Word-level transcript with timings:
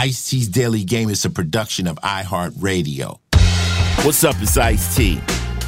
Ice 0.00 0.30
T's 0.30 0.46
Daily 0.46 0.84
Game 0.84 1.08
is 1.08 1.24
a 1.24 1.30
production 1.30 1.88
of 1.88 1.96
iHeartRadio. 2.02 3.18
What's 4.04 4.22
up, 4.22 4.36
it's 4.40 4.56
Ice 4.56 4.94
T. 4.94 5.20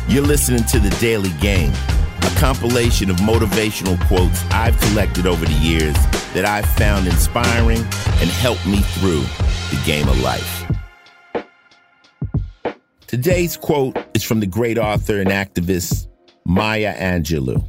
You're 0.07 0.23
listening 0.23 0.63
to 0.67 0.79
The 0.79 0.91
Daily 1.01 1.33
Game, 1.41 1.73
a 1.73 2.31
compilation 2.39 3.11
of 3.11 3.17
motivational 3.17 4.01
quotes 4.07 4.45
I've 4.53 4.79
collected 4.83 5.27
over 5.27 5.45
the 5.45 5.53
years 5.55 5.97
that 6.33 6.45
I've 6.45 6.65
found 6.77 7.09
inspiring 7.09 7.79
and 7.81 8.31
helped 8.31 8.65
me 8.69 8.83
through 8.83 9.23
the 9.73 9.83
game 9.85 10.07
of 10.07 10.17
life. 10.21 10.71
Today's 13.09 13.57
quote 13.57 13.97
is 14.15 14.23
from 14.23 14.39
the 14.39 14.47
great 14.47 14.79
author 14.79 15.21
and 15.21 15.31
activist 15.31 16.07
Maya 16.45 16.95
Angelou. 16.97 17.67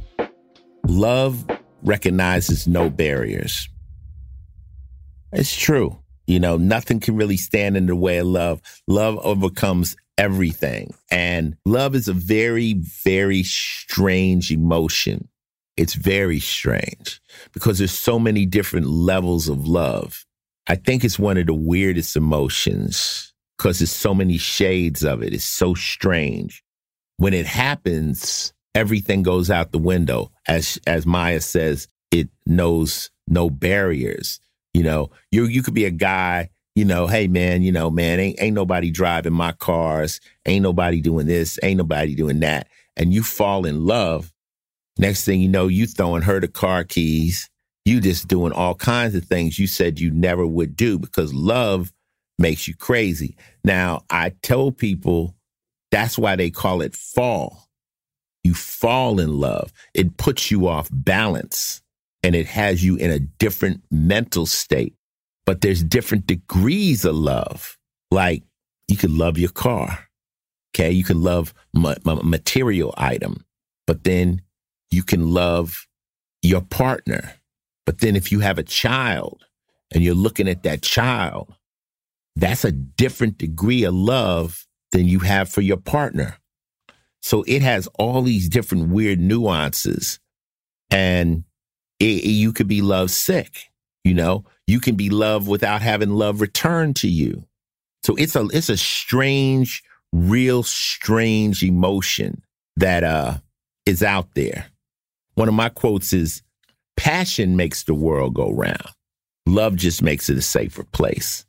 Love 0.86 1.44
recognizes 1.82 2.68
no 2.68 2.88
barriers. 2.88 3.68
It's 5.32 5.56
true. 5.56 5.98
You 6.32 6.40
know, 6.40 6.56
nothing 6.56 6.98
can 6.98 7.14
really 7.14 7.36
stand 7.36 7.76
in 7.76 7.84
the 7.84 7.94
way 7.94 8.16
of 8.16 8.26
love. 8.26 8.62
Love 8.88 9.18
overcomes 9.18 9.96
everything. 10.16 10.94
And 11.10 11.58
love 11.66 11.94
is 11.94 12.08
a 12.08 12.14
very, 12.14 12.72
very 12.72 13.42
strange 13.42 14.50
emotion. 14.50 15.28
It's 15.76 15.92
very 15.92 16.40
strange 16.40 17.20
because 17.52 17.76
there's 17.76 17.92
so 17.92 18.18
many 18.18 18.46
different 18.46 18.86
levels 18.86 19.50
of 19.50 19.68
love. 19.68 20.24
I 20.66 20.76
think 20.76 21.04
it's 21.04 21.18
one 21.18 21.36
of 21.36 21.48
the 21.48 21.54
weirdest 21.54 22.16
emotions 22.16 23.34
because 23.58 23.80
there's 23.80 23.90
so 23.90 24.14
many 24.14 24.38
shades 24.38 25.04
of 25.04 25.22
it. 25.22 25.34
It's 25.34 25.44
so 25.44 25.74
strange. 25.74 26.64
When 27.18 27.34
it 27.34 27.44
happens, 27.44 28.54
everything 28.74 29.22
goes 29.22 29.50
out 29.50 29.72
the 29.72 29.76
window. 29.76 30.30
As 30.48 30.78
as 30.86 31.04
Maya 31.04 31.42
says, 31.42 31.88
it 32.10 32.30
knows 32.46 33.10
no 33.28 33.50
barriers. 33.50 34.40
You 34.74 34.82
know, 34.82 35.10
you 35.30 35.44
you 35.44 35.62
could 35.62 35.74
be 35.74 35.84
a 35.84 35.90
guy, 35.90 36.50
you 36.74 36.84
know, 36.84 37.06
hey 37.06 37.28
man, 37.28 37.62
you 37.62 37.72
know, 37.72 37.90
man, 37.90 38.20
ain't 38.20 38.40
ain't 38.40 38.54
nobody 38.54 38.90
driving 38.90 39.34
my 39.34 39.52
cars, 39.52 40.20
ain't 40.46 40.62
nobody 40.62 41.00
doing 41.00 41.26
this, 41.26 41.58
ain't 41.62 41.78
nobody 41.78 42.14
doing 42.14 42.40
that. 42.40 42.68
And 42.96 43.12
you 43.12 43.22
fall 43.22 43.66
in 43.66 43.86
love. 43.86 44.32
Next 44.98 45.24
thing 45.24 45.40
you 45.40 45.48
know, 45.48 45.68
you 45.68 45.86
throwing 45.86 46.22
her 46.22 46.40
the 46.40 46.48
car 46.48 46.84
keys. 46.84 47.48
You 47.84 48.00
just 48.00 48.28
doing 48.28 48.52
all 48.52 48.74
kinds 48.74 49.14
of 49.14 49.24
things 49.24 49.58
you 49.58 49.66
said 49.66 49.98
you 49.98 50.10
never 50.10 50.46
would 50.46 50.76
do 50.76 50.98
because 50.98 51.34
love 51.34 51.92
makes 52.38 52.68
you 52.68 52.76
crazy. 52.76 53.36
Now, 53.64 54.04
I 54.08 54.32
tell 54.42 54.70
people 54.70 55.34
that's 55.90 56.16
why 56.16 56.36
they 56.36 56.50
call 56.50 56.80
it 56.80 56.94
fall. 56.94 57.68
You 58.44 58.54
fall 58.54 59.20
in 59.20 59.38
love. 59.38 59.72
It 59.94 60.16
puts 60.16 60.50
you 60.50 60.68
off 60.68 60.88
balance 60.92 61.81
and 62.22 62.34
it 62.34 62.46
has 62.46 62.84
you 62.84 62.96
in 62.96 63.10
a 63.10 63.18
different 63.18 63.82
mental 63.90 64.46
state. 64.46 64.94
But 65.44 65.60
there's 65.60 65.82
different 65.82 66.26
degrees 66.26 67.04
of 67.04 67.16
love. 67.16 67.76
Like 68.10 68.44
you 68.88 68.96
can 68.96 69.18
love 69.18 69.38
your 69.38 69.50
car. 69.50 70.08
Okay. 70.74 70.90
You 70.90 71.04
can 71.04 71.22
love 71.22 71.52
a 71.74 72.16
material 72.22 72.94
item, 72.96 73.44
but 73.86 74.04
then 74.04 74.42
you 74.90 75.02
can 75.02 75.32
love 75.32 75.86
your 76.42 76.60
partner. 76.60 77.34
But 77.84 77.98
then 77.98 78.16
if 78.16 78.30
you 78.30 78.40
have 78.40 78.58
a 78.58 78.62
child 78.62 79.44
and 79.92 80.02
you're 80.02 80.14
looking 80.14 80.48
at 80.48 80.62
that 80.62 80.82
child, 80.82 81.54
that's 82.36 82.64
a 82.64 82.72
different 82.72 83.38
degree 83.38 83.84
of 83.84 83.94
love 83.94 84.66
than 84.92 85.06
you 85.06 85.20
have 85.20 85.48
for 85.48 85.60
your 85.60 85.76
partner. 85.76 86.36
So 87.20 87.44
it 87.46 87.62
has 87.62 87.88
all 87.98 88.22
these 88.22 88.48
different 88.48 88.88
weird 88.88 89.20
nuances. 89.20 90.18
And 90.90 91.44
it, 92.02 92.24
you 92.24 92.52
could 92.52 92.68
be 92.68 92.82
love 92.82 93.10
sick. 93.10 93.70
You 94.04 94.14
know, 94.14 94.44
you 94.66 94.80
can 94.80 94.96
be 94.96 95.10
loved 95.10 95.48
without 95.48 95.82
having 95.82 96.10
love 96.10 96.40
returned 96.40 96.96
to 96.96 97.08
you. 97.08 97.44
So 98.02 98.16
it's 98.16 98.34
a 98.34 98.46
it's 98.52 98.68
a 98.68 98.76
strange, 98.76 99.82
real 100.12 100.62
strange 100.62 101.62
emotion 101.62 102.42
that 102.76 103.04
uh 103.04 103.38
is 103.86 104.02
out 104.02 104.34
there. 104.34 104.66
One 105.34 105.48
of 105.48 105.54
my 105.54 105.68
quotes 105.68 106.12
is 106.12 106.42
passion 106.96 107.56
makes 107.56 107.84
the 107.84 107.94
world 107.94 108.34
go 108.34 108.50
round. 108.50 108.90
Love 109.46 109.76
just 109.76 110.02
makes 110.02 110.28
it 110.28 110.38
a 110.38 110.42
safer 110.42 110.84
place. 110.84 111.44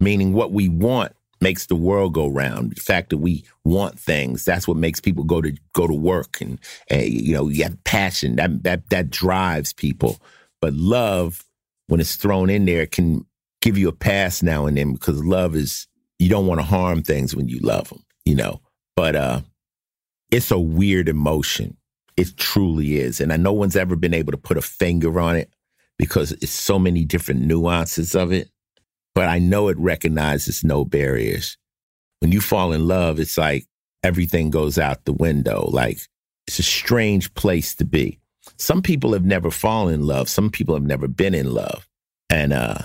Meaning 0.00 0.32
what 0.32 0.52
we 0.52 0.68
want 0.68 1.12
makes 1.42 1.66
the 1.66 1.76
world 1.76 2.14
go 2.14 2.28
round. 2.28 2.72
The 2.72 2.82
fact 2.82 3.10
that 3.10 3.18
we 3.18 3.44
want 3.64 4.00
things, 4.00 4.46
that's 4.46 4.68
what 4.68 4.78
makes 4.78 5.00
people 5.00 5.24
go 5.24 5.42
to 5.42 5.52
go 5.74 5.88
to 5.88 5.94
work 5.94 6.40
and, 6.40 6.60
you 6.90 7.34
know, 7.34 7.48
you 7.48 7.64
have 7.64 7.84
passion. 7.84 8.36
That 8.36 8.64
that 8.64 8.90
that 8.90 9.10
drives 9.10 9.74
people. 9.74 10.20
But 10.62 10.74
love, 10.74 11.44
when 11.88 12.00
it's 12.00 12.16
thrown 12.16 12.50
in 12.50 12.66
there, 12.66 12.86
can 12.86 13.26
give 13.62 13.78
you 13.78 13.88
a 13.88 13.94
pass 13.94 14.42
now 14.42 14.66
and 14.66 14.78
then 14.78 14.94
because 14.94 15.24
love 15.24 15.56
is 15.56 15.88
you 16.18 16.30
don't 16.30 16.46
want 16.46 16.60
to 16.60 16.66
harm 16.66 17.02
things 17.02 17.36
when 17.36 17.48
you 17.48 17.60
love 17.60 17.90
them, 17.90 18.04
you 18.24 18.36
know. 18.36 18.62
But 18.96 19.16
uh 19.16 19.42
it's 20.30 20.52
a 20.52 20.60
weird 20.60 21.08
emotion. 21.08 21.76
It 22.16 22.36
truly 22.36 22.98
is. 22.98 23.20
And 23.20 23.32
I 23.32 23.38
no 23.38 23.52
one's 23.52 23.76
ever 23.76 23.96
been 23.96 24.14
able 24.14 24.32
to 24.32 24.38
put 24.38 24.58
a 24.58 24.62
finger 24.62 25.20
on 25.20 25.36
it 25.36 25.50
because 25.98 26.32
it's 26.32 26.52
so 26.52 26.78
many 26.78 27.04
different 27.04 27.42
nuances 27.42 28.14
of 28.14 28.32
it 28.32 28.50
but 29.14 29.28
I 29.28 29.38
know 29.38 29.68
it 29.68 29.78
recognizes 29.78 30.64
no 30.64 30.84
barriers. 30.84 31.56
When 32.20 32.32
you 32.32 32.40
fall 32.40 32.72
in 32.72 32.86
love, 32.86 33.18
it's 33.18 33.36
like 33.36 33.66
everything 34.02 34.50
goes 34.50 34.78
out 34.78 35.04
the 35.04 35.12
window. 35.12 35.68
Like 35.70 35.98
it's 36.46 36.58
a 36.58 36.62
strange 36.62 37.32
place 37.34 37.74
to 37.76 37.84
be. 37.84 38.18
Some 38.58 38.82
people 38.82 39.12
have 39.12 39.24
never 39.24 39.50
fallen 39.50 39.94
in 39.94 40.06
love. 40.06 40.28
Some 40.28 40.50
people 40.50 40.74
have 40.74 40.84
never 40.84 41.08
been 41.08 41.34
in 41.34 41.52
love. 41.52 41.88
And 42.30 42.52
uh, 42.52 42.78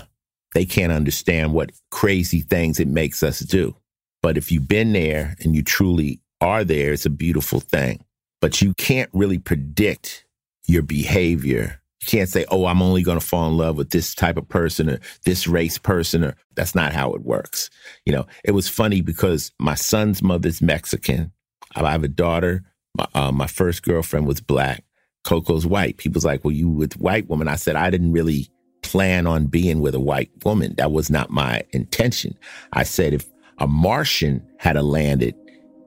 they 0.54 0.64
can't 0.64 0.92
understand 0.92 1.52
what 1.52 1.72
crazy 1.90 2.40
things 2.40 2.80
it 2.80 2.88
makes 2.88 3.22
us 3.22 3.40
do. 3.40 3.76
But 4.22 4.36
if 4.36 4.50
you've 4.52 4.68
been 4.68 4.92
there 4.92 5.36
and 5.40 5.54
you 5.54 5.62
truly 5.62 6.20
are 6.40 6.64
there, 6.64 6.92
it's 6.92 7.06
a 7.06 7.10
beautiful 7.10 7.60
thing. 7.60 8.04
But 8.40 8.60
you 8.62 8.74
can't 8.74 9.10
really 9.12 9.38
predict 9.38 10.24
your 10.66 10.82
behavior 10.82 11.80
you 12.00 12.06
can't 12.06 12.28
say, 12.28 12.44
oh, 12.50 12.66
I'm 12.66 12.82
only 12.82 13.02
going 13.02 13.18
to 13.18 13.26
fall 13.26 13.48
in 13.48 13.56
love 13.56 13.76
with 13.76 13.90
this 13.90 14.14
type 14.14 14.36
of 14.36 14.48
person 14.48 14.88
or 14.88 15.00
this 15.24 15.46
race 15.48 15.78
person, 15.78 16.24
or 16.24 16.36
that's 16.54 16.74
not 16.74 16.92
how 16.92 17.12
it 17.12 17.22
works. 17.22 17.70
You 18.04 18.12
know, 18.12 18.26
it 18.44 18.52
was 18.52 18.68
funny 18.68 19.00
because 19.00 19.52
my 19.58 19.74
son's 19.74 20.22
mother's 20.22 20.62
Mexican. 20.62 21.32
I 21.74 21.90
have 21.90 22.04
a 22.04 22.08
daughter. 22.08 22.62
My, 22.96 23.06
uh, 23.14 23.32
my 23.32 23.46
first 23.46 23.82
girlfriend 23.82 24.26
was 24.26 24.40
black. 24.40 24.84
Coco's 25.24 25.66
white. 25.66 25.96
People's 25.96 26.24
like, 26.24 26.44
well, 26.44 26.52
you 26.52 26.68
with 26.68 26.98
white 26.98 27.28
woman. 27.28 27.48
I 27.48 27.56
said, 27.56 27.76
I 27.76 27.90
didn't 27.90 28.12
really 28.12 28.48
plan 28.82 29.26
on 29.26 29.46
being 29.46 29.80
with 29.80 29.94
a 29.94 30.00
white 30.00 30.30
woman. 30.44 30.74
That 30.76 30.92
was 30.92 31.10
not 31.10 31.30
my 31.30 31.62
intention. 31.72 32.38
I 32.72 32.84
said 32.84 33.12
if 33.12 33.26
a 33.58 33.66
Martian 33.66 34.42
had 34.58 34.80
landed 34.82 35.34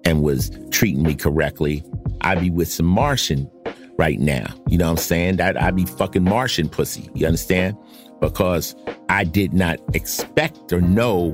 and 0.05 0.21
was 0.21 0.51
treating 0.71 1.03
me 1.03 1.15
correctly, 1.15 1.83
I'd 2.21 2.41
be 2.41 2.49
with 2.49 2.71
some 2.71 2.85
Martian 2.85 3.49
right 3.97 4.19
now. 4.19 4.53
You 4.67 4.77
know 4.77 4.85
what 4.85 4.91
I'm 4.91 4.97
saying? 4.97 5.37
That 5.37 5.61
I'd 5.61 5.75
be 5.75 5.85
fucking 5.85 6.23
Martian 6.23 6.69
pussy. 6.69 7.09
You 7.13 7.27
understand? 7.27 7.77
Because 8.19 8.75
I 9.09 9.23
did 9.23 9.53
not 9.53 9.79
expect 9.93 10.71
or 10.71 10.81
know 10.81 11.31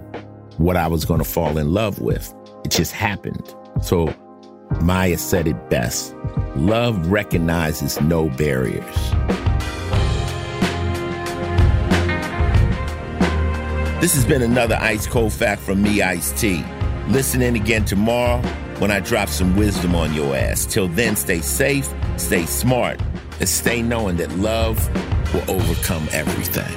what 0.57 0.77
I 0.77 0.87
was 0.87 1.05
going 1.05 1.19
to 1.19 1.25
fall 1.25 1.57
in 1.57 1.73
love 1.73 1.99
with. 1.99 2.33
It 2.65 2.71
just 2.71 2.91
happened. 2.91 3.53
So 3.81 4.13
Maya 4.81 5.17
said 5.17 5.47
it 5.47 5.69
best. 5.69 6.15
Love 6.55 7.07
recognizes 7.07 7.99
no 8.01 8.29
barriers. 8.29 8.83
This 14.01 14.13
has 14.13 14.25
been 14.25 14.41
another 14.41 14.77
Ice 14.79 15.07
Cold 15.07 15.33
Fact 15.33 15.61
from 15.61 15.81
me, 15.81 16.01
Ice 16.01 16.31
T. 16.39 16.63
Listen 17.07 17.41
in 17.41 17.55
again 17.55 17.83
tomorrow 17.83 18.41
when 18.79 18.91
I 18.91 18.99
drop 18.99 19.29
some 19.29 19.55
wisdom 19.55 19.95
on 19.95 20.13
your 20.13 20.35
ass. 20.35 20.65
Till 20.65 20.87
then, 20.87 21.15
stay 21.15 21.41
safe, 21.41 21.89
stay 22.17 22.45
smart, 22.45 22.99
and 23.39 23.49
stay 23.49 23.81
knowing 23.81 24.17
that 24.17 24.31
love 24.37 24.77
will 25.33 25.49
overcome 25.49 26.07
everything. 26.11 26.73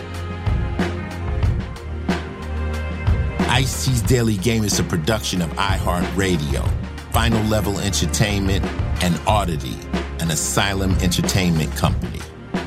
Ice 3.48 3.84
T's 3.84 4.00
Daily 4.02 4.36
Game 4.36 4.64
is 4.64 4.78
a 4.78 4.84
production 4.84 5.42
of 5.42 5.50
iHeartRadio, 5.50 6.66
Final 7.12 7.42
Level 7.44 7.78
Entertainment, 7.80 8.64
and 9.02 9.20
Oddity, 9.26 9.76
an 10.20 10.30
Asylum 10.30 10.92
Entertainment 11.00 11.74
company. 11.76 12.20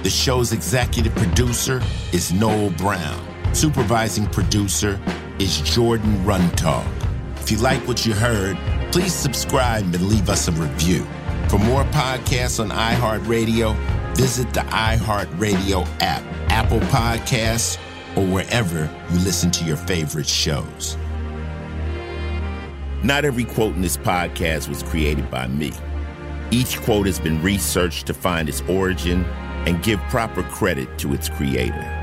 The 0.03 0.09
show's 0.09 0.51
executive 0.51 1.15
producer 1.15 1.81
is 2.11 2.33
Noel 2.33 2.69
Brown. 2.71 3.25
Supervising 3.55 4.27
producer 4.27 4.99
is 5.39 5.61
Jordan 5.61 6.17
Runtagh. 6.25 6.85
If 7.39 7.51
you 7.51 7.57
like 7.57 7.87
what 7.87 8.05
you 8.05 8.13
heard, 8.13 8.57
please 8.93 9.11
subscribe 9.11 9.83
and 9.85 10.07
leave 10.07 10.29
us 10.29 10.47
a 10.47 10.51
review. 10.51 11.03
For 11.49 11.57
more 11.57 11.83
podcasts 11.85 12.59
on 12.59 12.69
iHeartRadio, 12.69 13.75
visit 14.15 14.53
the 14.53 14.59
iHeartRadio 14.59 15.87
app, 15.99 16.21
Apple 16.51 16.79
Podcasts, 16.81 17.79
or 18.15 18.23
wherever 18.27 18.87
you 19.09 19.19
listen 19.21 19.49
to 19.49 19.65
your 19.65 19.77
favorite 19.77 20.27
shows. 20.27 20.95
Not 23.01 23.25
every 23.25 23.45
quote 23.45 23.73
in 23.73 23.81
this 23.81 23.97
podcast 23.97 24.69
was 24.69 24.83
created 24.83 25.31
by 25.31 25.47
me. 25.47 25.71
Each 26.51 26.79
quote 26.79 27.07
has 27.07 27.19
been 27.19 27.41
researched 27.41 28.05
to 28.05 28.13
find 28.13 28.47
its 28.47 28.61
origin 28.69 29.25
and 29.65 29.81
give 29.81 29.99
proper 30.01 30.43
credit 30.43 30.99
to 30.99 31.15
its 31.15 31.29
creator. 31.29 32.02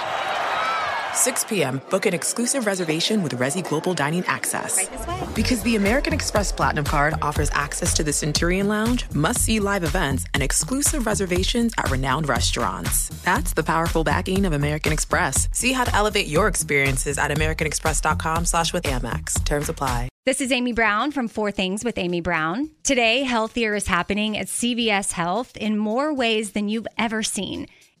6 1.13 1.45
p.m., 1.45 1.81
book 1.89 2.05
an 2.05 2.13
exclusive 2.13 2.65
reservation 2.65 3.23
with 3.23 3.37
Resy 3.37 3.67
Global 3.67 3.93
Dining 3.93 4.25
Access. 4.25 4.89
Right? 5.07 5.35
Because 5.35 5.61
the 5.63 5.75
American 5.75 6.13
Express 6.13 6.51
Platinum 6.51 6.85
Card 6.85 7.13
offers 7.21 7.49
access 7.53 7.93
to 7.93 8.03
the 8.03 8.13
Centurion 8.13 8.67
Lounge, 8.67 9.05
must 9.13 9.41
see 9.41 9.59
live 9.59 9.83
events, 9.83 10.25
and 10.33 10.41
exclusive 10.41 11.05
reservations 11.05 11.73
at 11.77 11.89
renowned 11.91 12.27
restaurants. 12.27 13.09
That's 13.23 13.53
the 13.53 13.63
powerful 13.63 14.03
backing 14.03 14.45
of 14.45 14.53
American 14.53 14.91
Express. 14.91 15.47
See 15.51 15.73
how 15.73 15.83
to 15.83 15.95
elevate 15.95 16.27
your 16.27 16.47
experiences 16.47 17.17
at 17.17 17.31
AmericanExpress.com 17.31 18.45
slash 18.45 18.73
with 18.73 18.83
Amex. 18.83 19.43
Terms 19.45 19.69
apply. 19.69 20.09
This 20.23 20.39
is 20.39 20.51
Amy 20.51 20.71
Brown 20.71 21.11
from 21.11 21.27
Four 21.27 21.49
Things 21.49 21.83
with 21.83 21.97
Amy 21.97 22.21
Brown. 22.21 22.69
Today, 22.83 23.23
healthier 23.23 23.73
is 23.73 23.87
happening 23.87 24.37
at 24.37 24.45
CVS 24.45 25.13
Health 25.13 25.57
in 25.57 25.79
more 25.79 26.13
ways 26.13 26.51
than 26.51 26.69
you've 26.69 26.85
ever 26.95 27.23
seen. 27.23 27.65